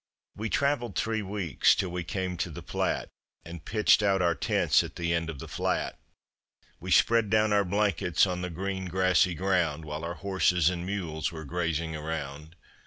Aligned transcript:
We 0.35 0.49
traveled 0.49 0.95
three 0.95 1.21
weeks 1.21 1.75
till 1.75 1.91
we 1.91 2.03
came 2.03 2.35
to 2.37 2.49
the 2.49 2.63
Platte 2.63 3.09
And 3.45 3.63
pitched 3.63 4.01
out 4.01 4.19
our 4.19 4.33
tents 4.33 4.83
at 4.83 4.95
the 4.95 5.13
end 5.13 5.29
of 5.29 5.37
the 5.37 5.47
flat, 5.47 5.99
We 6.79 6.89
spread 6.89 7.29
down 7.29 7.53
our 7.53 7.63
blankets 7.63 8.25
on 8.25 8.41
the 8.41 8.49
green 8.49 8.85
grassy 8.85 9.35
ground, 9.35 9.85
While 9.85 10.03
our 10.03 10.15
horses 10.15 10.71
and 10.71 10.87
mules 10.87 11.31
were 11.31 11.45
grazing 11.45 11.95
around. 11.95 12.55